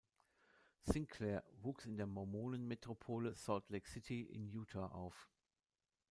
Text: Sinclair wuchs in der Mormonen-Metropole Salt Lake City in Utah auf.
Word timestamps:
Sinclair 0.81 1.43
wuchs 1.61 1.85
in 1.85 1.95
der 1.95 2.07
Mormonen-Metropole 2.07 3.35
Salt 3.35 3.69
Lake 3.69 3.87
City 3.87 4.23
in 4.23 4.47
Utah 4.47 4.87
auf. 4.87 5.29